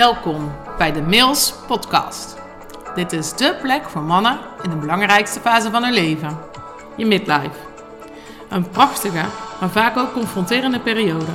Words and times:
Welkom 0.00 0.52
bij 0.78 0.92
de 0.92 1.02
Mails 1.02 1.54
Podcast. 1.66 2.36
Dit 2.94 3.12
is 3.12 3.32
dé 3.32 3.54
plek 3.62 3.88
voor 3.88 4.02
mannen 4.02 4.38
in 4.62 4.70
de 4.70 4.76
belangrijkste 4.76 5.40
fase 5.40 5.70
van 5.70 5.82
hun 5.82 5.92
leven: 5.92 6.38
je 6.96 7.06
midlife. 7.06 7.58
Een 8.48 8.68
prachtige, 8.68 9.24
maar 9.60 9.70
vaak 9.70 9.96
ook 9.96 10.12
confronterende 10.12 10.80
periode. 10.80 11.32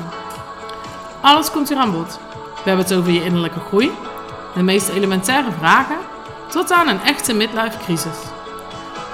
Alles 1.22 1.52
komt 1.52 1.70
hier 1.70 1.78
aan 1.78 1.92
bod. 1.92 2.20
We 2.64 2.70
hebben 2.70 2.86
het 2.86 2.94
over 2.94 3.12
je 3.12 3.24
innerlijke 3.24 3.60
groei, 3.60 3.92
de 4.56 4.64
meest 4.64 4.90
elementaire 4.90 5.52
vragen, 5.52 5.98
tot 6.50 6.72
aan 6.72 6.88
een 6.88 7.02
echte 7.02 7.34
midlife 7.34 7.78
crisis. 7.78 8.18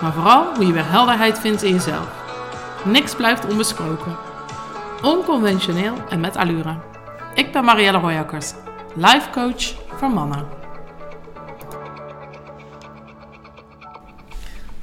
Maar 0.02 0.14
vooral 0.14 0.56
hoe 0.56 0.66
je 0.66 0.74
weer 0.74 0.90
helderheid 0.90 1.40
vindt 1.40 1.64
in 1.64 1.74
jezelf. 1.74 2.08
Niks 2.84 3.16
blijft 3.16 3.46
onbesproken. 3.46 4.18
Onconventioneel 5.02 5.94
en 6.10 6.20
met 6.20 6.36
allure. 6.36 6.76
Ik 7.34 7.52
ben 7.52 7.64
Marielle 7.64 7.98
Royakkers, 7.98 8.54
life 8.96 9.30
coach 9.32 9.76
voor 9.98 10.10
mannen. 10.10 10.46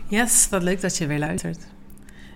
Yes, 0.06 0.48
wat 0.48 0.62
leuk 0.62 0.80
dat 0.80 0.96
je 0.96 1.06
weer 1.06 1.18
luistert. 1.18 1.66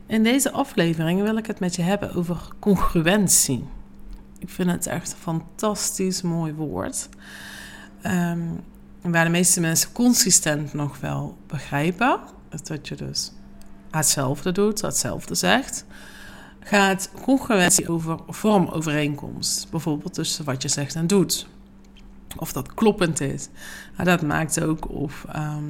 In 0.07 0.23
deze 0.23 0.51
aflevering 0.51 1.23
wil 1.23 1.37
ik 1.37 1.47
het 1.47 1.61
met 1.61 1.77
je 1.77 1.83
hebben 1.83 2.15
over 2.15 2.49
congruentie. 2.59 3.65
Ik 4.39 4.49
vind 4.49 4.71
het 4.71 4.87
echt 4.87 5.13
een 5.13 5.19
fantastisch 5.19 6.23
mooi 6.23 6.53
woord. 6.53 7.09
Ehm, 8.03 8.41
waar 9.01 9.25
de 9.25 9.31
meeste 9.31 9.61
mensen 9.61 9.93
consistent 9.93 10.73
nog 10.73 11.01
wel 11.01 11.37
begrijpen. 11.47 12.21
Dat 12.49 12.89
je 12.89 12.95
dus 12.95 13.33
hetzelfde 13.91 14.53
doet, 14.53 14.81
hetzelfde 14.81 15.35
zegt. 15.35 15.85
Gaat 16.61 17.11
congruentie 17.23 17.89
over 17.89 18.19
vormovereenkomst. 18.29 19.71
Bijvoorbeeld 19.71 20.15
tussen 20.15 20.45
wat 20.45 20.63
je 20.63 20.69
zegt 20.69 20.95
en 20.95 21.07
doet. 21.07 21.47
Of 22.37 22.53
dat 22.53 22.75
kloppend 22.75 23.21
is. 23.21 23.49
dat 24.05 24.23
maakt 24.23 24.63
ook 24.63 24.91
of 24.91 25.25
ehm, 25.33 25.65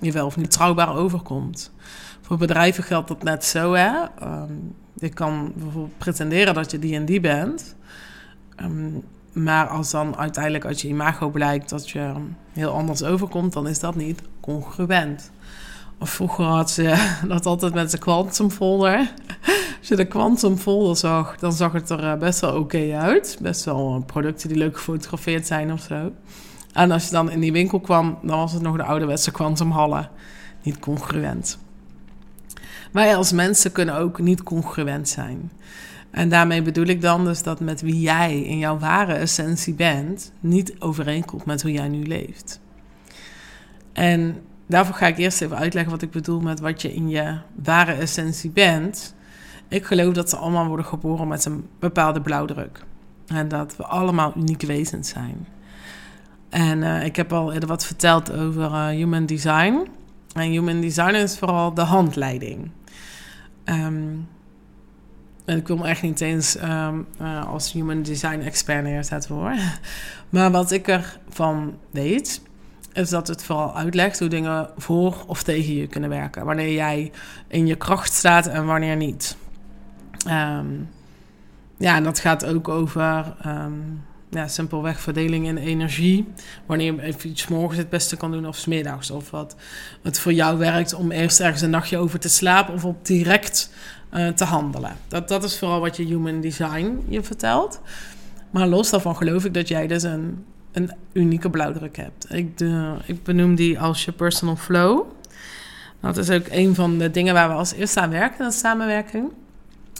je 0.00 0.12
wel 0.12 0.26
of 0.26 0.36
niet 0.36 0.50
trouwbaar 0.50 0.96
overkomt. 0.96 1.72
Voor 2.20 2.36
bedrijven 2.36 2.84
geldt 2.84 3.08
dat 3.08 3.22
net 3.22 3.44
zo. 3.44 3.72
Hè? 3.72 3.92
Um, 4.22 4.74
je 4.94 5.08
kan 5.08 5.52
bijvoorbeeld 5.56 5.98
pretenderen 5.98 6.54
dat 6.54 6.70
je 6.70 6.78
die 6.78 6.94
en 6.94 7.04
die 7.04 7.20
bent. 7.20 7.76
Ehm, 8.56 8.90
maar 9.32 9.66
als 9.68 9.90
dan 9.90 10.16
uiteindelijk 10.16 10.64
uit 10.64 10.80
je 10.80 10.88
imago 10.88 11.28
blijkt 11.28 11.68
dat 11.68 11.90
je 11.90 12.12
heel 12.52 12.72
anders 12.72 13.02
overkomt, 13.02 13.52
dan 13.52 13.68
is 13.68 13.80
dat 13.80 13.94
niet 13.94 14.22
congruent. 14.40 15.30
Of 15.98 16.10
vroeger 16.10 16.44
had 16.44 16.70
ze 16.70 17.08
dat 17.28 17.46
altijd 17.46 17.74
met 17.74 17.90
de 17.90 17.98
quantum 17.98 18.50
folder. 18.50 18.98
Als 18.98 19.57
je 19.88 19.96
de 19.96 20.06
quantum 20.06 20.56
folder 20.56 20.96
zag, 20.96 21.36
dan 21.38 21.52
zag 21.52 21.72
het 21.72 21.90
er 21.90 22.04
eh, 22.04 22.18
best 22.18 22.40
wel 22.40 22.56
oké 22.56 22.96
uit. 22.96 23.38
Best 23.40 23.64
wel 23.64 23.94
eh, 23.94 24.06
producten 24.06 24.48
die 24.48 24.58
leuk 24.58 24.76
gefotografeerd 24.76 25.46
zijn 25.46 25.72
of 25.72 25.80
zo. 25.80 26.12
En 26.72 26.90
als 26.90 27.04
je 27.04 27.10
dan 27.10 27.30
in 27.30 27.40
die 27.40 27.52
winkel 27.52 27.80
kwam, 27.80 28.18
dan 28.22 28.38
was 28.38 28.52
het 28.52 28.62
nog 28.62 28.76
de 28.76 28.82
ouderwetse 28.82 29.32
hallen. 29.68 30.10
Niet 30.62 30.78
congruent. 30.78 31.58
Wij 32.92 33.16
als 33.16 33.32
mensen 33.32 33.72
kunnen 33.72 33.94
ook 33.94 34.18
niet 34.18 34.42
congruent 34.42 35.08
zijn. 35.08 35.50
En 36.10 36.28
daarmee 36.28 36.62
bedoel 36.62 36.86
ik 36.86 37.00
dan 37.00 37.24
dus 37.24 37.42
dat 37.42 37.60
met 37.60 37.80
wie 37.80 38.00
jij 38.00 38.42
in 38.42 38.58
jouw 38.58 38.78
ware 38.78 39.12
essentie 39.12 39.74
bent, 39.74 40.32
niet 40.40 40.74
overeenkomt 40.78 41.44
met 41.44 41.62
hoe 41.62 41.72
jij 41.72 41.88
nu 41.88 42.02
leeft. 42.06 42.60
En 43.92 44.42
daarvoor 44.66 44.94
ga 44.94 45.06
ik 45.06 45.18
eerst 45.18 45.42
even 45.42 45.56
uitleggen 45.56 45.92
wat 45.92 46.02
ik 46.02 46.10
bedoel 46.10 46.40
met 46.40 46.60
wat 46.60 46.82
je 46.82 46.94
in 46.94 47.08
je 47.08 47.38
ware 47.62 47.92
essentie 47.92 48.50
bent. 48.50 49.14
Ik 49.68 49.84
geloof 49.84 50.14
dat 50.14 50.30
ze 50.30 50.36
allemaal 50.36 50.66
worden 50.66 50.86
geboren 50.86 51.28
met 51.28 51.44
een 51.44 51.68
bepaalde 51.78 52.20
blauwdruk. 52.20 52.84
En 53.26 53.48
dat 53.48 53.76
we 53.76 53.84
allemaal 53.84 54.32
unieke 54.36 54.66
wezens 54.66 55.08
zijn. 55.08 55.46
En 56.48 56.78
uh, 56.78 57.04
ik 57.04 57.16
heb 57.16 57.32
al 57.32 57.52
eerder 57.52 57.68
wat 57.68 57.86
verteld 57.86 58.32
over 58.32 58.62
uh, 58.62 58.86
human 58.86 59.26
design. 59.26 59.86
En 60.34 60.50
human 60.50 60.80
design 60.80 61.14
is 61.14 61.38
vooral 61.38 61.74
de 61.74 61.82
handleiding. 61.82 62.70
Um, 63.64 64.28
en 65.44 65.56
ik 65.56 65.66
wil 65.66 65.76
me 65.76 65.86
echt 65.86 66.02
niet 66.02 66.20
eens 66.20 66.62
um, 66.62 67.06
uh, 67.20 67.44
als 67.46 67.72
human 67.72 68.02
design 68.02 68.40
expert 68.40 68.82
neerzetten 68.82 69.34
hoor. 69.34 69.54
Maar 70.28 70.50
wat 70.50 70.70
ik 70.70 70.88
ervan 70.88 71.76
weet, 71.90 72.42
is 72.92 73.08
dat 73.08 73.28
het 73.28 73.44
vooral 73.44 73.76
uitlegt 73.76 74.18
hoe 74.18 74.28
dingen 74.28 74.68
voor 74.76 75.16
of 75.26 75.42
tegen 75.42 75.74
je 75.74 75.86
kunnen 75.86 76.10
werken. 76.10 76.44
Wanneer 76.44 76.72
jij 76.72 77.12
in 77.46 77.66
je 77.66 77.76
kracht 77.76 78.12
staat 78.12 78.46
en 78.46 78.66
wanneer 78.66 78.96
niet. 78.96 79.36
Um, 80.28 80.88
ja, 81.78 81.96
en 81.96 82.04
dat 82.04 82.18
gaat 82.18 82.44
ook 82.44 82.68
over 82.68 83.34
um, 83.46 84.02
ja, 84.30 84.48
simpelweg 84.48 85.00
verdeling 85.00 85.46
in 85.46 85.56
energie. 85.56 86.28
Wanneer 86.66 87.06
je 87.06 87.28
iets 87.28 87.48
morgens 87.48 87.78
het 87.78 87.90
beste 87.90 88.16
kan 88.16 88.32
doen 88.32 88.46
of 88.46 88.56
smiddags. 88.56 89.10
Of 89.10 89.30
wat 89.30 89.56
het 90.02 90.20
voor 90.20 90.32
jou 90.32 90.58
werkt 90.58 90.94
om 90.94 91.10
eerst 91.10 91.40
ergens 91.40 91.62
een 91.62 91.70
nachtje 91.70 91.98
over 91.98 92.18
te 92.18 92.28
slapen 92.28 92.74
of 92.74 92.84
op 92.84 93.06
direct 93.06 93.70
uh, 94.12 94.28
te 94.28 94.44
handelen. 94.44 94.96
Dat, 95.08 95.28
dat 95.28 95.44
is 95.44 95.58
vooral 95.58 95.80
wat 95.80 95.96
je 95.96 96.04
human 96.04 96.40
design 96.40 97.04
je 97.08 97.22
vertelt. 97.22 97.80
Maar 98.50 98.66
los 98.66 98.90
daarvan 98.90 99.16
geloof 99.16 99.44
ik 99.44 99.54
dat 99.54 99.68
jij 99.68 99.86
dus 99.86 100.02
een 100.02 100.44
een 100.72 100.92
unieke 101.12 101.50
blauwdruk 101.50 101.96
hebt. 101.96 102.34
Ik, 102.34 102.58
de, 102.58 102.94
ik 103.06 103.22
benoem 103.22 103.54
die 103.54 103.80
als 103.80 104.04
je 104.04 104.12
personal 104.12 104.56
flow. 104.56 105.06
Dat 106.00 106.16
is 106.16 106.30
ook 106.30 106.46
een 106.50 106.74
van 106.74 106.98
de 106.98 107.10
dingen 107.10 107.34
waar 107.34 107.48
we 107.48 107.54
als 107.54 107.72
eerste 107.72 108.00
aan 108.00 108.10
werken 108.10 108.46
de 108.46 108.52
samenwerking. 108.52 109.30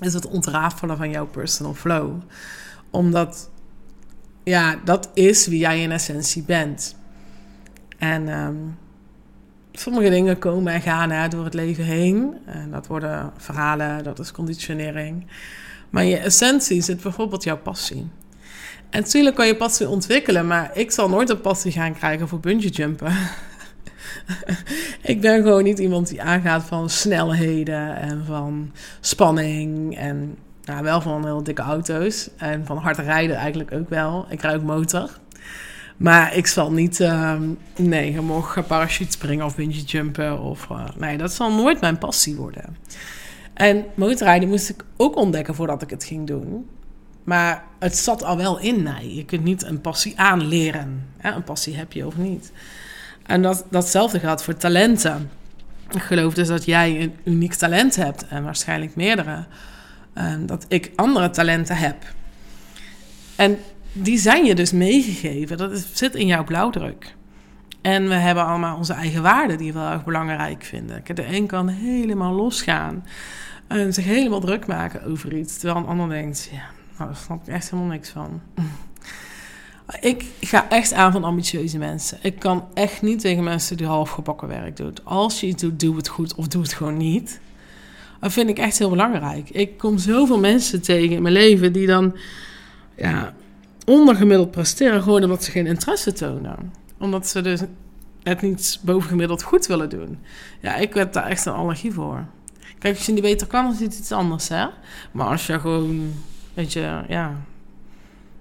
Is 0.01 0.15
het 0.15 0.27
ontrafelen 0.27 0.97
van 0.97 1.11
jouw 1.11 1.27
personal 1.27 1.75
flow. 1.75 2.21
Omdat, 2.91 3.51
ja, 4.45 4.81
dat 4.85 5.11
is 5.15 5.47
wie 5.47 5.59
jij 5.59 5.83
in 5.83 5.93
essentie 5.93 6.43
bent. 6.43 6.97
En 7.99 8.29
um, 8.29 8.79
sommige 9.73 10.11
dingen 10.11 10.39
komen 10.39 10.73
en 10.73 10.81
gaan 10.81 11.11
hè, 11.11 11.29
door 11.29 11.45
het 11.45 11.55
leven 11.55 11.85
heen. 11.85 12.37
En 12.47 12.71
dat 12.71 12.87
worden 12.87 13.33
verhalen, 13.37 14.05
dat 14.05 14.19
is 14.19 14.33
conditionering. 14.33 15.27
Maar 15.91 16.05
je 16.05 16.17
essentie 16.17 16.83
zit 16.83 17.03
bijvoorbeeld 17.03 17.43
jouw 17.43 17.59
passie. 17.59 18.11
En 18.91 19.01
natuurlijk 19.01 19.37
kan 19.37 19.47
je 19.47 19.57
passie 19.57 19.89
ontwikkelen, 19.89 20.47
maar 20.47 20.71
ik 20.75 20.91
zal 20.91 21.09
nooit 21.09 21.31
een 21.31 21.41
passie 21.41 21.73
gaan 21.73 21.95
krijgen 21.95 22.29
voor 22.29 22.41
bungee 22.41 22.71
jumpen. 22.71 23.13
ik 25.13 25.21
ben 25.21 25.43
gewoon 25.43 25.65
niet 25.65 25.79
iemand 25.79 26.09
die 26.09 26.23
aangaat 26.23 26.65
van 26.65 26.91
snelheden 26.91 27.97
en 27.97 28.25
van 28.27 28.73
spanning 29.01 29.97
en 29.97 30.37
nou, 30.65 30.83
wel 30.83 31.01
van 31.01 31.25
heel 31.25 31.43
dikke 31.43 31.63
auto's 31.63 32.31
en 32.37 32.67
van 32.67 32.77
hard 32.77 32.99
rijden 32.99 33.37
eigenlijk 33.37 33.73
ook 33.73 33.89
wel. 33.89 34.27
Ik 34.29 34.45
ook 34.45 34.63
motor. 34.63 35.11
Maar 35.97 36.37
ik 36.37 36.47
zal 36.47 36.73
niet, 36.73 37.01
uh, 37.01 37.41
nee, 37.77 38.21
morgen 38.21 38.53
gaan 38.53 38.67
parachute 38.67 39.13
springen 39.13 39.45
of 39.45 39.57
bungee 39.57 39.83
jumpen. 39.83 40.41
Of, 40.41 40.69
uh, 40.73 40.85
nee, 40.97 41.17
dat 41.17 41.33
zal 41.33 41.53
nooit 41.53 41.81
mijn 41.81 41.99
passie 41.99 42.37
worden. 42.37 42.77
En 43.55 43.85
motorrijden 43.95 44.49
moest 44.49 44.69
ik 44.69 44.85
ook 44.97 45.17
ontdekken 45.17 45.55
voordat 45.55 45.83
ik 45.83 45.91
het 45.91 46.05
ging 46.05 46.27
doen. 46.27 46.67
Maar 47.25 47.65
het 47.79 47.97
zat 47.97 48.23
al 48.23 48.37
wel 48.37 48.59
in 48.59 48.83
mij. 48.83 49.15
Je 49.15 49.25
kunt 49.25 49.45
niet 49.45 49.65
een 49.65 49.81
passie 49.81 50.19
aanleren. 50.19 51.07
Een 51.21 51.45
passie 51.45 51.77
heb 51.77 51.93
je 51.93 52.07
of 52.07 52.17
niet. 52.17 52.53
En 53.29 53.43
dat, 53.43 53.65
datzelfde 53.71 54.21
geldt 54.21 54.43
voor 54.43 54.57
talenten. 54.57 55.31
Ik 55.91 56.03
geloof 56.03 56.35
dus 56.35 56.49
dat 56.49 56.65
jij 56.65 57.03
een 57.03 57.15
uniek 57.25 57.55
talent 57.55 57.97
hebt 57.97 58.29
en 58.29 58.45
waarschijnlijk 58.45 58.97
meerdere. 58.97 59.45
Dat 60.47 60.65
ik 60.69 60.93
andere 60.97 61.31
talenten 61.31 61.77
heb. 61.77 61.97
En 63.37 63.59
die 63.93 64.19
zijn 64.19 64.45
je 64.45 64.55
dus 64.55 64.73
meegegeven. 64.73 65.57
Dat 65.57 65.87
zit 65.93 66.15
in 66.15 66.27
jouw 66.27 66.45
blauwdruk. 66.45 67.15
En 67.81 68.09
we 68.09 68.15
hebben 68.15 68.47
allemaal 68.47 68.77
onze 68.77 68.93
eigen 68.93 69.23
waarden 69.23 69.59
die 69.59 69.73
we 69.73 69.79
heel 69.79 69.89
erg 69.89 70.05
belangrijk 70.05 70.65
vinden. 70.65 71.03
De 71.15 71.37
een 71.37 71.47
kan 71.47 71.69
helemaal 71.69 72.33
losgaan 72.33 73.07
en 73.67 73.95
zich 73.95 74.05
helemaal 74.05 74.41
druk 74.41 74.67
maken 74.67 75.05
over 75.05 75.37
iets. 75.37 75.59
Terwijl 75.59 75.81
een 75.81 75.91
ander 75.91 76.09
denkt, 76.09 76.49
ja, 76.53 76.63
nou, 76.99 77.11
daar 77.11 77.17
snap 77.17 77.41
ik 77.41 77.55
echt 77.55 77.71
helemaal 77.71 77.93
niks 77.93 78.09
van. 78.09 78.41
Ik 80.01 80.25
ga 80.41 80.69
echt 80.69 80.93
aan 80.93 81.13
van 81.13 81.25
ambitieuze 81.25 81.79
mensen. 81.79 82.19
Ik 82.23 82.39
kan 82.39 82.69
echt 82.75 83.03
niet 83.03 83.21
tegen 83.21 83.45
mensen 83.45 83.77
die 83.77 83.87
half 83.87 84.11
gebakken 84.11 84.49
werk 84.49 84.77
doen. 84.77 84.95
Als 85.05 85.41
je 85.41 85.47
iets 85.47 85.63
doet, 85.63 85.81
doe 85.81 85.97
het 85.97 86.09
goed 86.09 86.35
of 86.35 86.49
doe 86.49 86.63
het 86.63 86.73
gewoon 86.73 86.97
niet. 86.97 87.41
Dat 88.21 88.33
vind 88.33 88.49
ik 88.49 88.59
echt 88.59 88.79
heel 88.79 88.91
belangrijk. 88.91 89.51
Ik 89.51 89.79
kom 89.79 89.99
zoveel 89.99 90.39
mensen 90.39 90.83
tegen 90.83 91.17
in 91.17 91.23
mijn 91.23 91.35
leven 91.35 91.73
die 91.73 91.87
dan 91.87 92.17
ja, 92.97 93.35
ondergemiddeld 93.85 94.51
presteren, 94.51 95.03
gewoon 95.03 95.23
omdat 95.23 95.45
ze 95.45 95.51
geen 95.51 95.67
interesse 95.67 96.13
tonen. 96.13 96.73
Omdat 96.99 97.29
ze 97.29 97.41
dus 97.41 97.61
het 98.23 98.43
niet 98.43 98.81
bovengemiddeld 98.83 99.43
goed 99.43 99.67
willen 99.67 99.89
doen. 99.89 100.19
Ja, 100.61 100.77
ik 100.77 100.95
heb 100.95 101.13
daar 101.13 101.27
echt 101.27 101.47
een 101.47 101.53
allergie 101.53 101.93
voor. 101.93 102.25
Kijk, 102.79 102.97
als 102.97 103.07
je 103.07 103.13
niet 103.13 103.23
beter 103.23 103.47
kan, 103.47 103.65
dan 103.65 103.73
is 103.73 103.81
het 103.81 103.99
iets 103.99 104.13
anders, 104.13 104.49
hè. 104.49 104.67
Maar 105.13 105.27
als 105.27 105.47
je 105.47 105.61
gewoon 105.61 106.13
dat 106.55 106.73
je, 106.73 107.01
ja, 107.09 107.37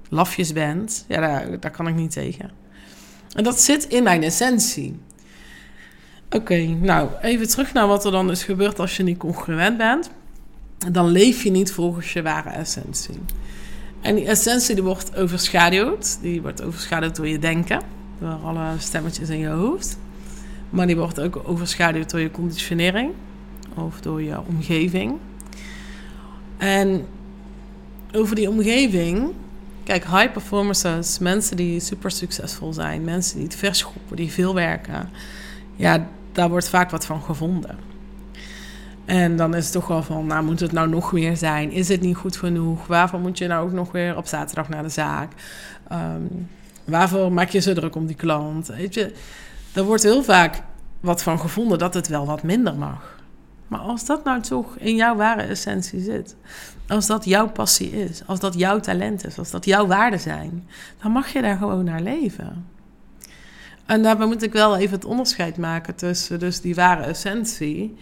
lafjes 0.10 0.54
bent, 0.54 1.06
ja, 1.08 1.46
daar, 1.60 1.72
kan 1.72 1.88
ik 1.88 1.96
niet 1.96 2.12
tegen. 2.12 2.52
En 3.34 3.44
dat 3.44 3.60
zit 3.60 3.88
in 3.88 4.04
mijn 4.04 4.24
essentie. 4.24 5.00
Oké, 6.30 6.58
nou, 6.66 7.10
even 7.22 7.48
terug 7.48 7.74
naar 7.74 7.88
wat 7.88 8.06
er 8.06 8.12
dan 8.12 8.32
is 8.32 8.44
gebeurd 8.44 8.80
als 8.80 8.98
je 8.98 9.04
niet 9.04 9.18
congruent 9.18 9.78
bent. 9.78 10.10
Dan 10.92 11.08
leef 11.08 11.44
je 11.44 11.52
niet 11.52 11.72
volgens 11.72 12.14
je 12.14 12.22
ware 12.22 12.50
essentie. 12.50 13.20
En 14.02 14.16
die 14.16 14.26
essentie 14.26 14.76
die 14.76 14.84
wordt 14.84 15.16
overschaduwd. 15.16 16.18
Die 16.22 16.42
wordt 16.42 16.64
overschaduwd 16.64 17.16
door 17.16 17.28
je 17.28 17.40
denken. 17.40 17.82
Door 18.20 18.40
alle 18.44 18.64
stemmetjes 18.78 19.30
in 19.30 19.38
je 19.38 19.48
hoofd. 19.48 19.98
Maar 20.70 20.88
die 20.88 20.98
wordt 20.98 21.20
ook 21.20 21.42
overschaduwd 21.46 22.10
door 22.10 22.20
je 22.20 22.32
conditionering. 22.32 23.12
Of 23.76 24.02
door 24.02 24.22
je 24.22 24.40
omgeving. 24.48 25.18
En 26.58 27.06
over 28.12 28.36
die 28.36 28.50
omgeving. 28.50 29.32
Kijk, 29.88 30.06
high 30.06 30.32
performers, 30.32 31.20
mensen 31.20 31.58
die 31.58 31.80
super 31.80 32.12
succesvol 32.12 32.74
zijn, 32.74 33.04
mensen 33.04 33.36
die 33.36 33.46
het 33.46 33.56
verschoppen, 33.56 34.16
die 34.16 34.32
veel 34.32 34.54
werken. 34.54 35.10
Ja, 35.76 36.08
daar 36.32 36.50
wordt 36.50 36.70
vaak 36.70 36.92
wat 36.92 37.06
van 37.06 37.22
gevonden. 37.22 37.78
En 39.06 39.36
dan 39.36 39.56
is 39.56 39.64
het 39.64 39.74
toch 39.74 39.88
wel 39.88 40.04
van, 40.04 40.26
nou 40.26 40.44
moet 40.44 40.60
het 40.60 40.72
nou 40.72 40.90
nog 40.90 41.12
meer 41.12 41.38
zijn? 41.38 41.72
Is 41.72 41.88
het 41.88 42.02
niet 42.02 42.16
goed 42.16 42.38
genoeg? 42.38 42.88
Waarvoor 42.88 43.20
moet 43.20 43.38
je 43.38 43.48
nou 43.48 43.66
ook 43.66 43.74
nog 43.74 43.92
weer 43.92 44.18
op 44.18 44.28
zaterdag 44.28 44.70
naar 44.70 44.84
de 44.84 44.90
zaak? 44.90 45.32
Ehm, 45.88 46.22
waarvoor 46.86 47.32
maak 47.32 47.50
je 47.50 47.60
zo 47.60 47.74
druk 47.74 47.96
om 47.96 48.06
die 48.06 48.16
klant? 48.16 48.68
Weet 48.68 48.94
je, 48.94 49.14
er 49.74 49.84
wordt 49.84 50.04
heel 50.04 50.24
vaak 50.24 50.62
wat 51.00 51.24
van 51.24 51.40
gevonden 51.40 51.80
dat 51.80 51.94
het 51.94 52.08
wel 52.08 52.26
wat 52.26 52.44
minder 52.44 52.76
mag. 52.76 53.17
Maar 53.68 53.80
als 53.80 54.06
dat 54.06 54.24
nou 54.24 54.42
toch 54.42 54.78
in 54.78 54.96
jouw 54.96 55.16
ware 55.16 55.42
essentie 55.42 56.02
zit, 56.02 56.36
als 56.88 57.08
dat 57.08 57.26
jouw 57.26 57.50
passie 57.50 57.92
is, 57.92 58.22
als 58.26 58.40
dat 58.40 58.54
jouw 58.54 58.80
talent 58.80 59.26
is, 59.26 59.38
als 59.38 59.52
dat 59.52 59.66
jouw 59.66 59.88
waarden 59.88 60.20
zijn, 60.20 60.68
dan 61.02 61.12
mag 61.12 61.34
je 61.34 61.42
daar 61.42 61.58
gewoon 61.58 61.84
naar 61.84 62.02
leven. 62.02 62.66
En 63.86 64.04
daarbij 64.04 64.28
moet 64.28 64.44
ik 64.44 64.54
wel 64.54 64.78
even 64.78 64.96
het 64.96 65.06
onderscheid 65.06 65.58
maken 65.58 65.96
tussen 65.96 66.40
dus 66.40 66.62
die 66.62 66.76
ware 66.76 67.04
essentie. 67.04 67.96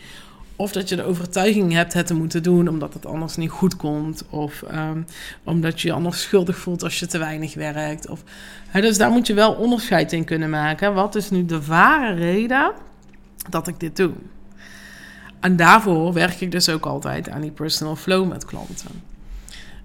Of 0.56 0.71
dat 0.71 0.89
je 0.89 0.95
de 0.95 1.03
overtuiging 1.03 1.73
hebt 1.73 1.94
het 1.94 2.07
te 2.07 2.13
moeten 2.13 2.44
doen 2.44 2.68
omdat 2.68 2.94
het 2.94 3.06
anders 3.06 3.35
niet 3.35 3.50
goed 3.50 3.75
komt. 3.75 4.23
Of 4.29 4.61
ehm, 4.61 5.01
omdat 5.44 5.81
je 5.81 5.88
je 5.88 5.94
anders 5.94 6.21
schuldig 6.21 6.57
voelt 6.57 6.83
als 6.83 7.00
je 7.00 7.06
te 7.06 7.18
weinig 7.18 7.53
werkt. 7.53 8.09
Of, 8.09 8.23
hè, 8.68 8.81
dus 8.81 8.97
daar 8.97 9.11
moet 9.11 9.27
je 9.27 9.33
wel 9.33 9.53
onderscheid 9.53 10.13
in 10.13 10.23
kunnen 10.23 10.50
maken. 10.50 10.94
Wat 10.94 11.15
is 11.15 11.29
nu 11.29 11.45
de 11.45 11.65
ware 11.65 12.13
reden 12.13 12.71
dat 13.50 13.68
ik 13.68 13.79
dit 13.79 13.95
doe? 13.95 14.11
En 15.45 15.56
daarvoor 15.56 16.13
werk 16.13 16.42
ik 16.42 16.51
dus 16.51 16.69
ook 16.69 16.86
altijd 16.86 17.30
aan 17.30 17.42
die 17.42 17.51
personal 17.51 17.95
flow 17.95 18.30
met 18.30 18.45
klanten. 18.45 19.03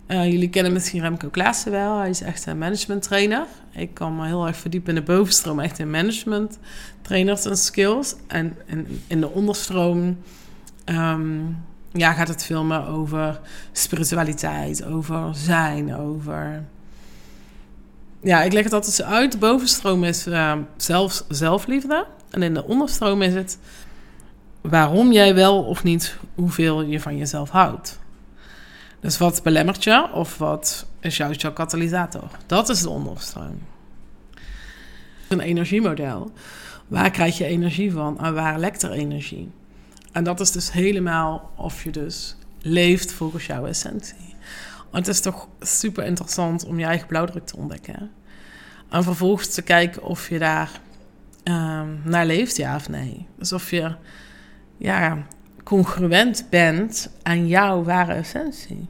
Uh, 0.07 0.31
jullie 0.31 0.49
kennen 0.49 0.73
misschien 0.73 1.01
Remco 1.01 1.29
Klaassen 1.29 1.73
wel. 1.73 1.99
Hij 1.99 2.11
is 2.11 2.21
echt 2.21 2.47
een 2.47 2.59
management 2.59 3.03
trainer. 3.03 3.47
Ik 3.73 3.95
kan 3.95 4.17
me 4.17 4.27
heel 4.27 4.47
erg 4.47 4.57
verdiepen 4.57 4.89
in 4.89 4.95
de 4.95 5.13
bovenstroom, 5.13 5.61
echt 5.61 5.79
in 5.79 5.91
management 5.91 6.59
trainers 7.03 7.45
en 7.45 7.57
skills. 7.57 8.15
En, 8.27 8.57
en 8.67 8.87
in 9.07 9.21
de 9.21 9.31
onderstroom 9.31 10.19
um, 10.85 11.57
ja, 11.93 12.13
gaat 12.13 12.29
het 12.29 12.45
veel 12.45 12.65
meer 12.65 12.87
over 12.87 13.41
spiritualiteit, 13.73 14.85
over 14.85 15.35
zijn, 15.35 15.97
over. 15.97 16.65
Ja, 18.23 18.43
ik 18.43 18.53
leg 18.53 18.65
het 18.65 18.73
altijd 18.73 18.95
zo 18.95 19.03
uit. 19.03 19.33
De 19.33 19.39
bovenstroom 19.39 20.05
is 20.05 20.27
uh, 20.27 20.53
zelfs 20.77 21.25
zelfliefde. 21.29 22.07
En 22.31 22.43
in 22.43 22.55
de 22.55 22.65
onderstroom 22.65 23.23
is 23.23 23.35
het 23.35 23.59
waarom 24.61 25.13
jij 25.13 25.35
wel 25.35 25.63
of 25.63 25.85
niet 25.85 26.17
hoeveel 26.35 26.83
je 26.83 27.01
van 27.01 27.17
jezelf 27.17 27.51
houdt. 27.51 27.99
Dus 29.01 29.19
wat 29.19 29.43
belemmert 29.43 29.85
je 29.85 30.09
of 30.13 30.39
wat 30.39 30.87
is 31.01 31.17
jouw 31.17 31.53
katalysator? 31.53 32.31
Dat 32.47 32.69
is 32.69 32.81
de 32.81 32.91
onderstroom. 32.91 33.63
Een 35.29 35.41
energiemodel. 35.41 36.33
Waar 36.87 37.11
krijg 37.11 37.39
je 37.39 37.45
energie 37.45 37.93
van 37.93 38.21
en 38.21 38.35
waar 38.35 38.59
lekt 38.59 38.83
er 38.83 38.91
energie? 38.91 39.51
En 40.13 40.25
dat 40.25 40.41
is 40.41 40.51
dus 40.51 40.73
helemaal 40.73 41.51
of 41.57 41.85
je 41.85 41.91
dus 41.91 42.37
leeft 42.63 43.13
volgens 43.13 43.47
jouw 43.47 43.67
essentie. 43.67 44.35
Want 44.91 45.07
het 45.07 45.15
is 45.15 45.21
toch 45.21 45.49
super 45.61 46.05
interessant 46.05 46.65
om 46.65 46.79
je 46.79 46.85
eigen 46.85 47.07
blauwdruk 47.07 47.47
te 47.47 47.57
ontdekken. 47.57 48.11
En 48.89 49.03
vervolgens 49.03 49.55
te 49.55 49.63
kijken 49.63 50.03
of 50.03 50.29
je 50.29 50.39
daar 50.39 50.71
um, 51.45 52.01
naar 52.05 52.27
leeft, 52.27 52.57
ja 52.57 52.77
of 52.77 52.89
nee. 52.89 53.27
Dus 53.39 53.53
of 53.53 53.71
je 53.71 53.95
ja, 54.81 55.27
congruent 55.65 56.47
bent 56.51 57.11
aan 57.23 57.47
jouw 57.47 57.83
ware 57.83 58.13
essentie. 58.13 58.89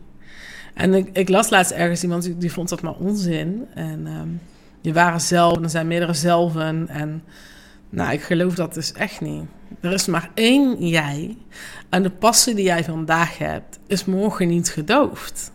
En 0.74 0.94
ik, 0.94 1.08
ik 1.12 1.28
las 1.28 1.50
laatst 1.50 1.72
ergens 1.72 2.02
iemand 2.02 2.40
die, 2.40 2.52
vond 2.52 2.68
dat 2.68 2.82
maar 2.82 2.94
onzin. 2.94 3.66
En 3.74 4.06
um, 4.06 4.40
je 4.80 4.92
ware 4.92 5.18
zelf, 5.18 5.62
er 5.62 5.70
zijn 5.70 5.86
meerdere 5.86 6.14
zelven. 6.14 6.88
En 6.88 7.22
nou, 7.90 8.12
ik 8.12 8.22
geloof 8.22 8.54
dat 8.54 8.74
dus 8.74 8.92
echt 8.92 9.20
niet. 9.20 9.44
Er 9.80 9.92
is 9.92 10.06
maar 10.06 10.30
één 10.34 10.88
jij. 10.88 11.36
En 11.88 12.02
de 12.02 12.10
passie 12.10 12.54
die 12.54 12.64
jij 12.64 12.84
vandaag 12.84 13.38
hebt, 13.38 13.78
is 13.86 14.04
morgen 14.04 14.48
niet 14.48 14.68
gedoofd. 14.68 15.52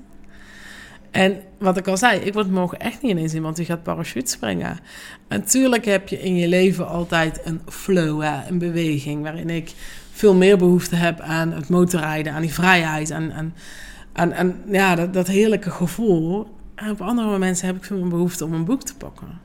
En 1.11 1.41
wat 1.59 1.77
ik 1.77 1.87
al 1.87 1.97
zei, 1.97 2.19
ik 2.19 2.33
word 2.33 2.51
morgen 2.51 2.79
echt 2.79 3.01
niet 3.01 3.11
ineens 3.11 3.33
iemand 3.33 3.55
die 3.55 3.65
gaat 3.65 3.83
parachute 3.83 4.31
springen. 4.31 4.79
Natuurlijk 5.27 5.85
heb 5.85 6.07
je 6.07 6.21
in 6.21 6.35
je 6.35 6.47
leven 6.47 6.87
altijd 6.87 7.41
een 7.43 7.61
flow, 7.67 8.21
hè, 8.21 8.47
een 8.49 8.57
beweging, 8.57 9.21
waarin 9.21 9.49
ik 9.49 9.73
veel 10.15 10.35
meer 10.35 10.57
behoefte 10.57 10.95
heb 10.95 11.19
aan 11.19 11.51
het 11.51 11.69
motorrijden, 11.69 12.33
aan 12.33 12.41
die 12.41 12.53
vrijheid, 12.53 13.11
aan, 13.11 13.53
aan, 14.13 14.33
aan, 14.33 14.55
ja, 14.71 14.95
dat, 14.95 15.13
dat 15.13 15.27
heerlijke 15.27 15.71
gevoel. 15.71 16.47
En 16.75 16.91
op 16.91 17.01
andere 17.01 17.27
momenten 17.27 17.65
heb 17.65 17.75
ik 17.75 17.83
veel 17.83 17.97
meer 17.97 18.09
behoefte 18.09 18.45
om 18.45 18.53
een 18.53 18.65
boek 18.65 18.83
te 18.83 18.95
pakken. 18.95 19.39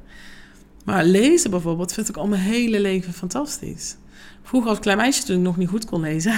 Maar 0.85 1.05
lezen 1.05 1.51
bijvoorbeeld 1.51 1.93
vind 1.93 2.09
ik 2.09 2.17
al 2.17 2.27
mijn 2.27 2.43
hele 2.43 2.81
leven 2.81 3.13
fantastisch. 3.13 3.97
Vroeger 4.43 4.71
als 4.71 4.79
klein 4.79 4.97
meisje, 4.97 5.23
toen 5.23 5.37
ik 5.37 5.43
nog 5.43 5.57
niet 5.57 5.69
goed 5.69 5.85
kon 5.85 6.01
lezen, 6.01 6.35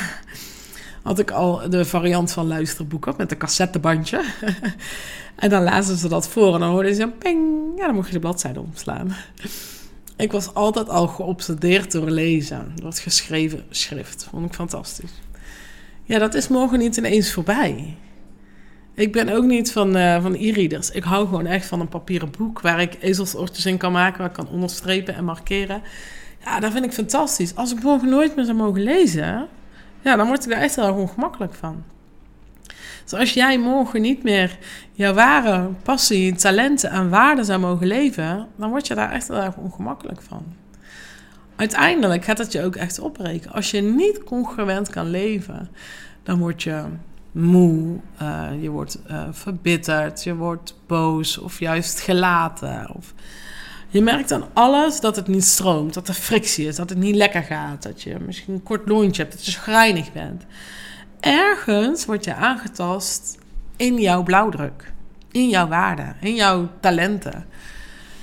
had 1.02 1.18
ik 1.18 1.30
al 1.30 1.70
de 1.70 1.84
variant 1.84 2.32
van 2.32 2.46
luisterboeken 2.46 3.14
met 3.16 3.30
een 3.30 3.38
cassettebandje. 3.38 4.24
en 5.36 5.50
dan 5.50 5.62
lazen 5.62 5.96
ze 5.96 6.08
dat 6.08 6.28
voor 6.28 6.54
en 6.54 6.60
dan 6.60 6.70
hoorde 6.70 6.94
ze 6.94 7.02
een 7.02 7.18
ping. 7.18 7.72
Ja, 7.76 7.86
dan 7.86 7.94
mocht 7.94 8.06
je 8.06 8.12
de 8.12 8.20
bladzijde 8.20 8.60
omslaan. 8.60 9.16
Ik 10.16 10.32
was 10.32 10.54
altijd 10.54 10.88
al 10.88 11.06
geobsedeerd 11.06 11.92
door 11.92 12.10
lezen, 12.10 12.72
het 12.84 12.98
geschreven 12.98 13.64
schrift. 13.70 14.26
Vond 14.30 14.46
ik 14.46 14.54
fantastisch. 14.54 15.12
Ja, 16.04 16.18
dat 16.18 16.34
is 16.34 16.48
morgen 16.48 16.78
niet 16.78 16.96
ineens 16.96 17.32
voorbij. 17.32 17.96
Ik 18.94 19.12
ben 19.12 19.28
ook 19.28 19.44
niet 19.44 19.72
van, 19.72 19.96
uh, 19.96 20.22
van 20.22 20.34
e-readers. 20.34 20.90
Ik 20.90 21.02
hou 21.02 21.26
gewoon 21.26 21.46
echt 21.46 21.66
van 21.66 21.80
een 21.80 21.88
papieren 21.88 22.30
boek 22.38 22.60
waar 22.60 22.80
ik 22.80 22.96
ezelsoortjes 23.00 23.66
in 23.66 23.76
kan 23.76 23.92
maken, 23.92 24.18
waar 24.18 24.28
ik 24.28 24.34
kan 24.34 24.48
onderstrepen 24.48 25.14
en 25.14 25.24
markeren. 25.24 25.82
Ja, 26.44 26.60
dat 26.60 26.72
vind 26.72 26.84
ik 26.84 26.92
fantastisch. 26.92 27.54
Als 27.54 27.72
ik 27.72 27.82
morgen 27.82 28.08
nooit 28.08 28.36
meer 28.36 28.44
zou 28.44 28.56
mogen 28.56 28.82
lezen, 28.82 29.48
ja, 30.00 30.16
dan 30.16 30.26
word 30.26 30.44
ik 30.44 30.50
daar 30.50 30.60
echt 30.60 30.76
heel 30.76 30.94
ongemakkelijk 30.94 31.54
van. 31.54 31.84
Dus 33.02 33.12
als 33.12 33.32
jij 33.32 33.58
morgen 33.58 34.00
niet 34.00 34.22
meer 34.22 34.58
jouw 34.92 35.14
ware 35.14 35.68
passie, 35.82 36.34
talenten 36.34 36.90
en 36.90 37.08
waarden 37.08 37.44
zou 37.44 37.60
mogen 37.60 37.86
leven, 37.86 38.48
dan 38.56 38.70
word 38.70 38.86
je 38.86 38.94
daar 38.94 39.10
echt 39.10 39.28
heel 39.28 39.36
erg 39.36 39.56
ongemakkelijk 39.56 40.22
van. 40.22 40.44
Uiteindelijk 41.56 42.24
gaat 42.24 42.38
het 42.38 42.52
je 42.52 42.62
ook 42.64 42.76
echt 42.76 42.98
opbreken. 42.98 43.52
Als 43.52 43.70
je 43.70 43.80
niet 43.80 44.24
congruent 44.24 44.90
kan 44.90 45.10
leven, 45.10 45.68
dan 46.22 46.38
word 46.38 46.62
je 46.62 46.84
moe, 47.32 47.96
uh, 48.22 48.48
je 48.60 48.70
wordt 48.70 48.98
uh, 49.10 49.22
verbitterd, 49.30 50.24
je 50.24 50.34
wordt 50.34 50.74
boos 50.86 51.38
of 51.38 51.58
juist 51.58 52.00
gelaten. 52.00 52.94
Of 52.94 53.14
je 53.88 54.02
merkt 54.02 54.32
aan 54.32 54.44
alles 54.52 55.00
dat 55.00 55.16
het 55.16 55.26
niet 55.26 55.44
stroomt, 55.44 55.94
dat 55.94 56.08
er 56.08 56.14
frictie 56.14 56.66
is, 56.66 56.76
dat 56.76 56.88
het 56.88 56.98
niet 56.98 57.14
lekker 57.14 57.42
gaat, 57.42 57.82
dat 57.82 58.02
je 58.02 58.16
misschien 58.26 58.54
een 58.54 58.62
kort 58.62 58.88
lontje 58.88 59.22
hebt, 59.22 59.34
dat 59.34 59.44
je 59.44 59.50
schrijnig 59.50 60.12
bent. 60.12 60.44
Ergens 61.22 62.04
word 62.04 62.24
je 62.24 62.34
aangetast 62.34 63.38
in 63.76 64.00
jouw 64.00 64.22
blauwdruk, 64.22 64.92
in 65.30 65.48
jouw 65.48 65.68
waarden, 65.68 66.16
in 66.20 66.34
jouw 66.34 66.68
talenten. 66.80 67.46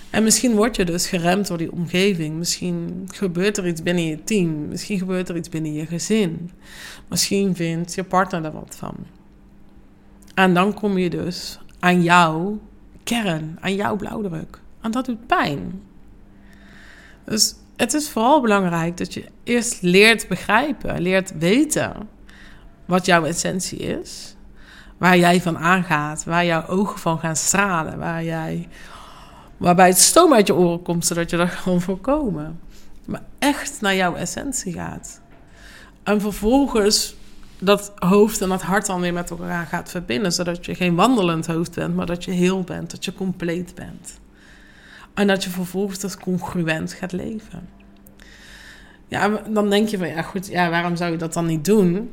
En 0.09 0.23
misschien 0.23 0.55
word 0.55 0.75
je 0.75 0.85
dus 0.85 1.07
geremd 1.07 1.47
door 1.47 1.57
die 1.57 1.71
omgeving. 1.71 2.35
Misschien 2.35 3.07
gebeurt 3.13 3.57
er 3.57 3.67
iets 3.67 3.83
binnen 3.83 4.05
je 4.05 4.23
team. 4.23 4.67
Misschien 4.67 4.97
gebeurt 4.97 5.29
er 5.29 5.35
iets 5.35 5.49
binnen 5.49 5.73
je 5.73 5.85
gezin. 5.85 6.51
Misschien 7.07 7.55
vindt 7.55 7.95
je 7.95 8.03
partner 8.03 8.45
er 8.45 8.51
wat 8.51 8.75
van. 8.77 8.95
En 10.33 10.53
dan 10.53 10.73
kom 10.73 10.97
je 10.97 11.09
dus 11.09 11.59
aan 11.79 12.03
jouw 12.03 12.59
kern, 13.03 13.57
aan 13.59 13.75
jouw 13.75 13.95
blauwdruk. 13.95 14.59
En 14.81 14.91
dat 14.91 15.05
doet 15.05 15.27
pijn. 15.27 15.81
Dus 17.25 17.55
het 17.75 17.93
is 17.93 18.09
vooral 18.09 18.41
belangrijk 18.41 18.97
dat 18.97 19.13
je 19.13 19.25
eerst 19.43 19.81
leert 19.81 20.27
begrijpen, 20.27 21.01
leert 21.01 21.37
weten 21.37 22.17
wat 22.89 23.05
jouw 23.05 23.25
essentie 23.25 23.77
is. 23.77 24.35
Waar 24.97 25.17
jij 25.17 25.41
van 25.41 25.57
aangaat, 25.57 26.23
waar 26.23 26.45
jouw 26.45 26.67
ogen 26.67 26.99
van 26.99 27.19
gaan 27.19 27.35
stralen, 27.35 27.97
waar 27.97 28.23
jij, 28.23 28.67
waarbij 29.57 29.87
het 29.87 29.97
stoom 29.97 30.33
uit 30.33 30.47
je 30.47 30.55
oren 30.55 30.81
komt, 30.81 31.05
zodat 31.05 31.29
je 31.29 31.37
dat 31.37 31.55
kan 31.63 31.81
voorkomen. 31.81 32.59
Maar 33.05 33.23
echt 33.39 33.81
naar 33.81 33.95
jouw 33.95 34.15
essentie 34.15 34.73
gaat. 34.73 35.21
En 36.03 36.21
vervolgens 36.21 37.15
dat 37.59 37.91
hoofd 37.95 38.41
en 38.41 38.49
dat 38.49 38.61
hart 38.61 38.85
dan 38.85 39.01
weer 39.01 39.13
met 39.13 39.29
elkaar 39.29 39.65
gaat 39.65 39.89
verbinden. 39.89 40.31
Zodat 40.31 40.65
je 40.65 40.75
geen 40.75 40.95
wandelend 40.95 41.47
hoofd 41.47 41.75
bent, 41.75 41.95
maar 41.95 42.05
dat 42.05 42.23
je 42.23 42.31
heel 42.31 42.61
bent, 42.61 42.91
dat 42.91 43.05
je 43.05 43.13
compleet 43.13 43.75
bent. 43.75 44.19
En 45.13 45.27
dat 45.27 45.43
je 45.43 45.49
vervolgens 45.49 45.99
dat 45.99 46.17
congruent 46.17 46.93
gaat 46.93 47.11
leven. 47.11 47.69
Ja, 49.07 49.41
dan 49.49 49.69
denk 49.69 49.87
je 49.87 49.97
van 49.97 50.07
ja, 50.07 50.21
goed, 50.21 50.47
ja, 50.47 50.69
waarom 50.69 50.95
zou 50.95 51.11
je 51.11 51.17
dat 51.17 51.33
dan 51.33 51.45
niet 51.45 51.65
doen? 51.65 52.11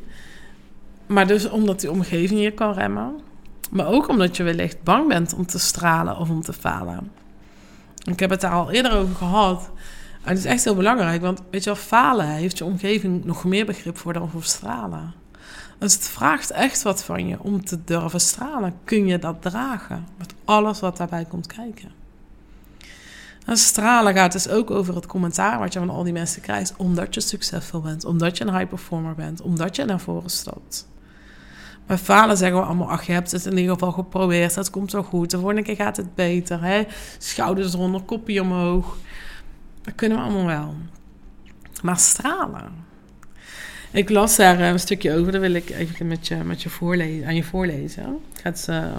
Maar 1.06 1.26
dus 1.26 1.48
omdat 1.48 1.80
die 1.80 1.90
omgeving 1.90 2.40
je 2.40 2.50
kan 2.50 2.72
remmen, 2.72 3.20
Maar 3.70 3.86
ook 3.86 4.08
omdat 4.08 4.36
je 4.36 4.42
wellicht 4.42 4.82
bang 4.82 5.08
bent 5.08 5.34
om 5.34 5.46
te 5.46 5.58
stralen 5.58 6.18
of 6.18 6.30
om 6.30 6.42
te 6.42 6.52
falen. 6.52 7.10
Ik 8.04 8.20
heb 8.20 8.30
het 8.30 8.40
daar 8.40 8.52
al 8.52 8.70
eerder 8.70 8.92
over 8.92 9.14
gehad. 9.14 9.70
En 10.22 10.28
het 10.28 10.38
is 10.38 10.44
echt 10.44 10.64
heel 10.64 10.74
belangrijk, 10.74 11.20
want 11.20 11.42
weet 11.50 11.64
je 11.64 11.70
wel, 11.70 11.78
falen 11.78 12.26
heeft 12.26 12.58
je 12.58 12.64
omgeving 12.64 13.24
nog 13.24 13.44
meer 13.44 13.66
begrip 13.66 13.98
voor 13.98 14.12
dan 14.12 14.30
voor 14.30 14.42
stralen. 14.42 15.14
Dus 15.78 15.92
het 15.92 16.08
vraagt 16.08 16.50
echt 16.50 16.82
wat 16.82 17.04
van 17.04 17.28
je 17.28 17.42
om 17.42 17.64
te 17.64 17.84
durven 17.84 18.20
stralen. 18.20 18.74
Kun 18.84 19.06
je 19.06 19.18
dat 19.18 19.42
dragen 19.42 20.06
met 20.18 20.34
alles 20.44 20.80
wat 20.80 20.96
daarbij 20.96 21.24
komt 21.24 21.46
kijken? 21.46 21.90
En 23.46 23.56
stralen 23.56 24.14
gaat 24.14 24.32
dus 24.32 24.48
ook 24.48 24.70
over 24.70 24.94
het 24.94 25.06
commentaar 25.06 25.58
wat 25.58 25.72
je 25.72 25.78
van 25.78 25.90
al 25.90 26.04
die 26.04 26.12
mensen 26.12 26.42
krijgt, 26.42 26.74
omdat 26.76 27.14
je 27.14 27.20
succesvol 27.20 27.80
bent, 27.80 28.04
omdat 28.04 28.38
je 28.38 28.44
een 28.44 28.56
high 28.56 28.68
performer 28.68 29.14
bent, 29.14 29.40
omdat 29.40 29.76
je 29.76 29.84
naar 29.84 30.00
voren 30.00 30.30
stapt. 30.30 30.86
Bij 31.86 31.98
falen 31.98 32.36
zeggen 32.36 32.58
we 32.58 32.64
allemaal, 32.64 32.90
ach, 32.90 33.02
je 33.02 33.12
hebt 33.12 33.30
het 33.30 33.46
in 33.46 33.56
ieder 33.56 33.72
geval 33.72 33.92
geprobeerd, 33.92 34.54
het 34.54 34.70
komt 34.70 34.90
zo 34.90 35.02
goed, 35.02 35.30
de 35.30 35.38
volgende 35.38 35.62
keer 35.62 35.76
gaat 35.76 35.96
het 35.96 36.14
beter, 36.14 36.62
hè? 36.62 36.82
schouders 37.18 37.74
eronder, 37.74 38.00
kopje 38.00 38.40
omhoog. 38.40 38.96
Dat 39.82 39.94
kunnen 39.94 40.18
we 40.18 40.24
allemaal 40.24 40.46
wel. 40.46 40.74
Maar 41.82 41.98
stralen. 41.98 42.84
Ik 43.90 44.10
las 44.10 44.36
daar 44.36 44.60
een 44.60 44.78
stukje 44.78 45.14
over, 45.16 45.32
dat 45.32 45.40
wil 45.40 45.54
ik 45.54 45.70
even 45.70 46.06
met 46.06 46.26
je, 46.26 46.36
met 46.36 46.62
je 46.62 46.68
voorlezen, 46.68 47.26
aan 47.26 47.34
je 47.34 47.44
voorlezen. 47.44 48.18
Het 48.32 48.40
gaat 48.42 48.66
uh, 48.70 48.96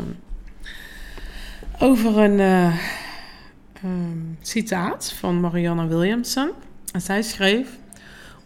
over 1.80 2.18
een 2.18 2.40
uh, 2.40 2.78
um, 3.84 4.38
citaat 4.42 5.12
van 5.12 5.40
Marianne 5.40 5.88
Williamson. 5.88 6.50
En 6.92 7.02
zij 7.02 7.22
schreef: 7.22 7.68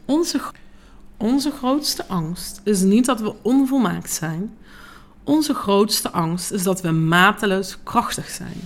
onze, 0.06 0.42
onze 1.22 1.52
grootste 1.52 2.08
angst 2.08 2.62
is 2.64 2.82
niet 2.82 3.06
dat 3.06 3.20
we 3.20 3.34
onvolmaakt 3.42 4.12
zijn. 4.12 4.58
Onze 5.24 5.54
grootste 5.54 6.12
angst 6.12 6.52
is 6.52 6.64
dat 6.64 6.82
we 6.82 6.92
mateloos 6.92 7.78
krachtig 7.84 8.30
zijn. 8.30 8.58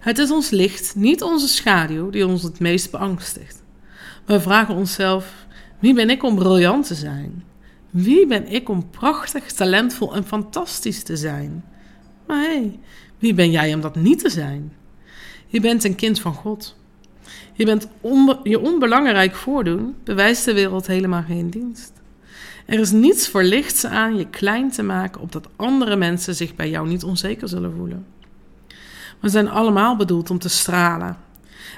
Het 0.00 0.18
is 0.18 0.30
ons 0.30 0.50
licht, 0.50 0.94
niet 0.94 1.22
onze 1.22 1.48
schaduw, 1.48 2.10
die 2.10 2.26
ons 2.26 2.42
het 2.42 2.60
meest 2.60 2.90
beangstigt. 2.90 3.62
We 4.24 4.40
vragen 4.40 4.74
onszelf: 4.74 5.32
wie 5.78 5.94
ben 5.94 6.10
ik 6.10 6.22
om 6.22 6.34
briljant 6.34 6.86
te 6.86 6.94
zijn? 6.94 7.44
Wie 7.90 8.26
ben 8.26 8.48
ik 8.48 8.68
om 8.68 8.90
prachtig, 8.90 9.52
talentvol 9.52 10.14
en 10.14 10.24
fantastisch 10.24 11.02
te 11.02 11.16
zijn? 11.16 11.64
Maar 12.26 12.40
hé, 12.40 12.48
hey, 12.48 12.78
wie 13.18 13.34
ben 13.34 13.50
jij 13.50 13.74
om 13.74 13.80
dat 13.80 13.96
niet 13.96 14.18
te 14.18 14.30
zijn? 14.30 14.72
Je 15.46 15.60
bent 15.60 15.84
een 15.84 15.94
kind 15.94 16.20
van 16.20 16.34
God. 16.34 16.76
Je 17.58 17.64
bent 17.64 17.88
je 18.42 18.60
onbelangrijk 18.60 19.34
voordoen 19.34 19.94
bewijst 20.04 20.44
de 20.44 20.52
wereld 20.52 20.86
helemaal 20.86 21.22
geen 21.22 21.50
dienst. 21.50 21.92
Er 22.66 22.78
is 22.78 22.90
niets 22.90 23.28
verlichts 23.28 23.84
aan 23.84 24.16
je 24.16 24.26
klein 24.28 24.70
te 24.70 24.82
maken 24.82 25.20
opdat 25.20 25.48
andere 25.56 25.96
mensen 25.96 26.34
zich 26.34 26.54
bij 26.54 26.70
jou 26.70 26.88
niet 26.88 27.04
onzeker 27.04 27.48
zullen 27.48 27.74
voelen. 27.76 28.06
We 29.20 29.28
zijn 29.28 29.48
allemaal 29.48 29.96
bedoeld 29.96 30.30
om 30.30 30.38
te 30.38 30.48
stralen. 30.48 31.16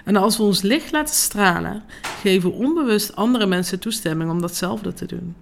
En 0.04 0.16
als 0.16 0.36
we 0.36 0.42
ons 0.42 0.62
licht 0.62 0.92
laten 0.92 1.14
stralen, 1.14 1.82
geven 2.22 2.50
we 2.50 2.56
onbewust 2.56 3.16
andere 3.16 3.46
mensen 3.46 3.78
toestemming 3.78 4.30
om 4.30 4.40
datzelfde 4.40 4.92
te 4.92 5.06
doen. 5.06 5.34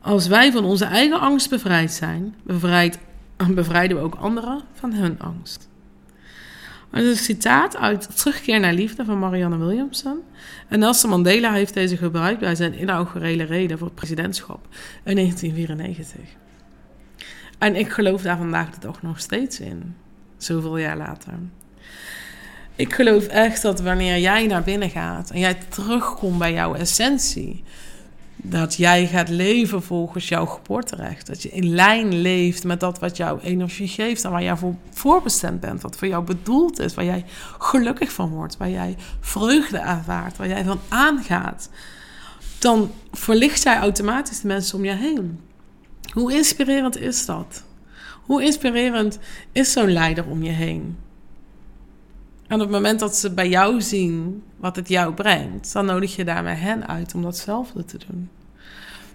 Als 0.00 0.26
wij 0.26 0.52
van 0.52 0.64
onze 0.64 0.84
eigen 0.84 1.20
angst 1.20 1.50
bevrijd 1.50 1.92
zijn, 1.92 2.34
bevrijden 3.54 3.96
we 3.96 4.02
ook 4.02 4.14
anderen 4.14 4.62
van 4.72 4.92
hun 4.92 5.20
angst. 5.20 5.68
Het 6.94 7.04
is 7.04 7.10
een 7.10 7.24
citaat 7.24 7.76
uit 7.76 8.16
Terugkeer 8.16 8.60
naar 8.60 8.72
Liefde 8.72 9.04
van 9.04 9.18
Marianne 9.18 9.56
Williamson. 9.56 10.18
En 10.68 10.78
Nelson 10.78 11.10
Mandela 11.10 11.52
heeft 11.52 11.74
deze 11.74 11.96
gebruikt 11.96 12.40
bij 12.40 12.54
zijn 12.54 12.80
inaugurele 12.80 13.44
reden 13.44 13.78
voor 13.78 13.86
het 13.86 13.96
presidentschap 13.96 14.66
in 15.04 15.14
1994. 15.14 16.20
En 17.58 17.76
ik 17.76 17.88
geloof 17.88 18.22
daar 18.22 18.36
vandaag 18.36 18.70
de 18.70 18.80
dag 18.80 19.02
nog 19.02 19.20
steeds 19.20 19.60
in, 19.60 19.96
zoveel 20.36 20.78
jaar 20.78 20.96
later. 20.96 21.32
Ik 22.76 22.94
geloof 22.94 23.26
echt 23.26 23.62
dat 23.62 23.80
wanneer 23.80 24.18
jij 24.18 24.46
naar 24.46 24.62
binnen 24.62 24.90
gaat 24.90 25.30
en 25.30 25.38
jij 25.38 25.58
terugkomt 25.68 26.38
bij 26.38 26.52
jouw 26.52 26.74
essentie, 26.74 27.64
dat 28.46 28.74
jij 28.74 29.06
gaat 29.06 29.28
leven 29.28 29.82
volgens 29.82 30.28
jouw 30.28 30.46
geboorterecht. 30.46 31.26
Dat 31.26 31.42
je 31.42 31.50
in 31.50 31.74
lijn 31.74 32.20
leeft 32.20 32.64
met 32.64 32.80
dat 32.80 32.98
wat 32.98 33.16
jouw 33.16 33.38
energie 33.40 33.88
geeft 33.88 34.24
en 34.24 34.30
waar 34.30 34.42
jij 34.42 34.56
voor 34.56 34.74
voorbestemd 34.90 35.60
bent. 35.60 35.82
Wat 35.82 35.96
voor 35.96 36.08
jou 36.08 36.24
bedoeld 36.24 36.78
is, 36.78 36.94
waar 36.94 37.04
jij 37.04 37.24
gelukkig 37.58 38.12
van 38.12 38.30
wordt, 38.30 38.56
waar 38.56 38.70
jij 38.70 38.96
vreugde 39.20 39.78
ervaart, 39.78 40.36
waar 40.36 40.48
jij 40.48 40.64
van 40.64 40.80
aangaat. 40.88 41.68
Dan 42.58 42.90
verlicht 43.12 43.62
jij 43.62 43.78
automatisch 43.78 44.40
de 44.40 44.46
mensen 44.46 44.78
om 44.78 44.84
je 44.84 44.94
heen. 44.94 45.40
Hoe 46.12 46.32
inspirerend 46.32 46.96
is 46.96 47.26
dat? 47.26 47.62
Hoe 48.22 48.42
inspirerend 48.42 49.18
is 49.52 49.72
zo'n 49.72 49.92
leider 49.92 50.26
om 50.26 50.42
je 50.42 50.50
heen? 50.50 50.96
En 52.46 52.54
op 52.54 52.60
het 52.60 52.70
moment 52.70 53.00
dat 53.00 53.16
ze 53.16 53.30
bij 53.30 53.48
jou 53.48 53.80
zien 53.80 54.42
wat 54.56 54.76
het 54.76 54.88
jou 54.88 55.14
brengt, 55.14 55.72
dan 55.72 55.86
nodig 55.86 56.16
je 56.16 56.24
daarmee 56.24 56.54
hen 56.54 56.88
uit 56.88 57.14
om 57.14 57.22
datzelfde 57.22 57.84
te 57.84 57.98
doen. 58.08 58.28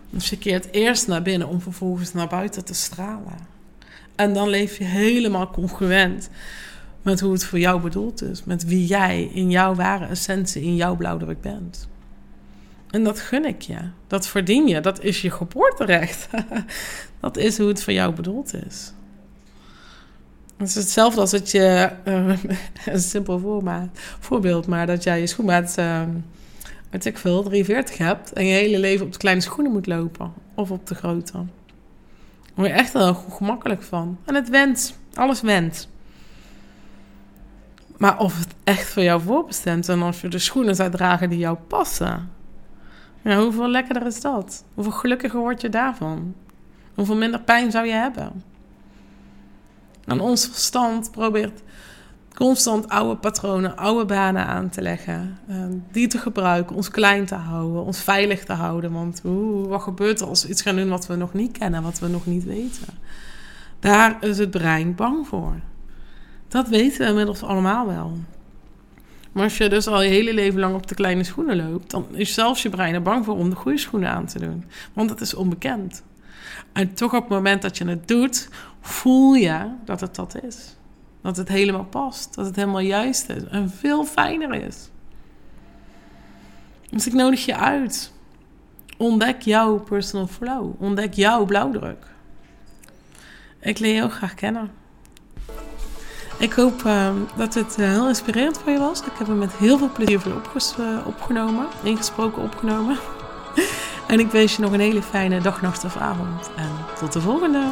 Dus 0.09 0.29
je 0.29 0.37
keert 0.37 0.67
eerst 0.71 1.07
naar 1.07 1.21
binnen 1.21 1.47
om 1.47 1.61
vervolgens 1.61 2.13
naar 2.13 2.27
buiten 2.27 2.65
te 2.65 2.73
stralen. 2.73 3.47
En 4.15 4.33
dan 4.33 4.49
leef 4.49 4.77
je 4.77 4.83
helemaal 4.83 5.49
congruent 5.49 6.29
met 7.01 7.19
hoe 7.19 7.31
het 7.31 7.45
voor 7.45 7.59
jou 7.59 7.81
bedoeld 7.81 8.21
is. 8.21 8.43
Met 8.43 8.65
wie 8.65 8.85
jij 8.85 9.29
in 9.33 9.49
jouw 9.49 9.75
ware 9.75 10.05
essentie, 10.05 10.63
in 10.63 10.75
jouw 10.75 10.95
blauwdruk 10.95 11.41
bent. 11.41 11.87
En 12.89 13.03
dat 13.03 13.19
gun 13.19 13.45
ik 13.45 13.61
je. 13.61 13.77
Dat 14.07 14.27
verdien 14.27 14.67
je. 14.67 14.79
Dat 14.79 15.03
is 15.03 15.21
je 15.21 15.31
geboorterecht. 15.31 16.27
dat 17.19 17.37
is 17.37 17.57
hoe 17.57 17.67
het 17.67 17.83
voor 17.83 17.93
jou 17.93 18.13
bedoeld 18.13 18.53
is. 18.53 18.93
Het 20.59 20.67
is 20.67 20.75
hetzelfde 20.75 21.21
als 21.21 21.31
dat 21.31 21.51
je, 21.51 21.91
uh, 22.05 22.43
een 22.93 22.99
simpel 22.99 23.67
voorbeeld, 24.19 24.67
maar 24.67 24.87
dat 24.87 25.03
jij 25.03 25.19
je 25.19 25.27
schoenmaat, 25.27 25.75
uh, 25.79 26.01
weet 26.89 27.05
ik 27.05 27.17
veel, 27.17 27.43
43 27.43 27.97
hebt 27.97 28.33
en 28.33 28.45
je 28.45 28.53
hele 28.53 28.79
leven 28.79 29.05
op 29.05 29.11
de 29.11 29.17
kleine 29.17 29.41
schoenen 29.41 29.71
moet 29.71 29.87
lopen 29.87 30.33
of 30.53 30.71
op 30.71 30.87
de 30.87 30.95
grote. 30.95 31.31
Daar 31.31 31.45
word 32.53 32.67
je 32.67 32.73
echt 32.73 32.93
heel 32.93 33.13
gemakkelijk 33.13 33.83
van. 33.83 34.17
En 34.25 34.35
het 34.35 34.49
went, 34.49 34.97
alles 35.13 35.41
went. 35.41 35.89
Maar 37.97 38.19
of 38.19 38.39
het 38.39 38.53
echt 38.63 38.89
voor 38.89 39.03
jou 39.03 39.21
voorbestemd 39.21 39.89
en 39.89 40.01
als 40.01 40.21
je 40.21 40.27
de 40.27 40.39
schoenen 40.39 40.75
zou 40.75 40.91
dragen 40.91 41.29
die 41.29 41.39
jou 41.39 41.57
passen, 41.67 42.31
ja, 43.21 43.41
hoeveel 43.41 43.69
lekkerder 43.69 44.05
is 44.05 44.21
dat? 44.21 44.63
Hoeveel 44.73 44.93
gelukkiger 44.93 45.39
word 45.39 45.61
je 45.61 45.69
daarvan? 45.69 46.35
Hoeveel 46.93 47.15
minder 47.15 47.41
pijn 47.41 47.71
zou 47.71 47.85
je 47.85 47.93
hebben? 47.93 48.48
En 50.09 50.19
ons 50.19 50.47
verstand 50.47 51.11
probeert 51.11 51.61
constant 52.33 52.89
oude 52.89 53.15
patronen, 53.15 53.77
oude 53.77 54.05
banen 54.05 54.45
aan 54.45 54.69
te 54.69 54.81
leggen. 54.81 55.39
Ehm, 55.47 55.71
die 55.91 56.07
te 56.07 56.17
gebruiken, 56.17 56.75
ons 56.75 56.89
klein 56.89 57.25
te 57.25 57.35
houden, 57.35 57.83
ons 57.83 57.99
veilig 57.99 58.45
te 58.45 58.53
houden. 58.53 58.91
Want 58.91 59.21
oeh, 59.25 59.67
wat 59.67 59.81
gebeurt 59.81 60.19
er 60.19 60.27
als 60.27 60.43
we 60.43 60.49
iets 60.49 60.61
gaan 60.61 60.75
doen 60.75 60.89
wat 60.89 61.07
we 61.07 61.15
nog 61.15 61.33
niet 61.33 61.57
kennen, 61.57 61.83
wat 61.83 61.99
we 61.99 62.07
nog 62.07 62.25
niet 62.25 62.43
weten? 62.43 62.87
Daar 63.79 64.17
is 64.21 64.37
het 64.37 64.51
brein 64.51 64.95
bang 64.95 65.27
voor. 65.27 65.53
Dat 66.47 66.67
weten 66.67 66.99
we 66.99 67.05
inmiddels 67.05 67.43
allemaal 67.43 67.87
wel. 67.87 68.17
Maar 69.31 69.43
als 69.43 69.57
je 69.57 69.69
dus 69.69 69.87
al 69.87 70.01
je 70.01 70.09
hele 70.09 70.33
leven 70.33 70.59
lang 70.59 70.75
op 70.75 70.87
de 70.87 70.95
kleine 70.95 71.23
schoenen 71.23 71.55
loopt, 71.55 71.91
dan 71.91 72.05
is 72.11 72.33
zelfs 72.33 72.61
je 72.61 72.69
brein 72.69 72.93
er 72.93 73.01
bang 73.01 73.25
voor 73.25 73.37
om 73.37 73.49
de 73.49 73.55
goede 73.55 73.77
schoenen 73.77 74.09
aan 74.09 74.25
te 74.25 74.39
doen. 74.39 74.63
Want 74.93 75.09
het 75.09 75.21
is 75.21 75.33
onbekend. 75.33 76.03
En 76.73 76.93
toch 76.93 77.13
op 77.13 77.21
het 77.21 77.29
moment 77.29 77.61
dat 77.61 77.77
je 77.77 77.85
het 77.85 78.07
doet, 78.07 78.49
voel 78.81 79.33
je 79.33 79.71
dat 79.85 79.99
het 79.99 80.15
dat 80.15 80.43
is. 80.43 80.75
Dat 81.21 81.37
het 81.37 81.47
helemaal 81.47 81.85
past, 81.85 82.35
dat 82.35 82.45
het 82.45 82.55
helemaal 82.55 82.79
juist 82.79 83.29
is 83.29 83.43
en 83.43 83.69
veel 83.69 84.05
fijner 84.05 84.53
is. 84.53 84.89
Dus 86.89 87.07
ik 87.07 87.13
nodig 87.13 87.45
je 87.45 87.55
uit. 87.55 88.11
Ontdek 88.97 89.41
jouw 89.41 89.79
personal 89.79 90.27
flow. 90.27 90.81
Ontdek 90.81 91.13
jouw 91.13 91.45
blauwdruk. 91.45 92.05
Ik 93.59 93.79
leer 93.79 93.93
je 93.93 93.99
heel 93.99 94.09
graag 94.09 94.33
kennen. 94.33 94.71
Ik 96.39 96.53
hoop 96.53 96.83
uh, 96.85 97.09
dat 97.35 97.53
het 97.53 97.75
uh, 97.79 97.87
heel 97.87 98.07
inspirerend 98.07 98.57
voor 98.57 98.71
je 98.71 98.79
was. 98.79 99.01
Ik 99.01 99.11
heb 99.17 99.27
hem 99.27 99.37
met 99.37 99.53
heel 99.53 99.77
veel 99.77 99.91
plezier 99.91 100.19
voor 100.19 100.31
je 100.31 100.73
uh, 100.79 101.07
opgenomen, 101.07 101.67
ingesproken 101.83 102.43
opgenomen. 102.43 102.97
en 104.07 104.19
ik 104.19 104.31
wens 104.31 104.55
je 104.55 104.61
nog 104.61 104.71
een 104.71 104.79
hele 104.79 105.01
fijne 105.01 105.41
dag, 105.41 105.61
nacht 105.61 105.83
of 105.83 105.97
avond. 105.97 106.49
En 106.55 106.69
tot 106.99 107.13
de 107.13 107.21
volgende! 107.21 107.63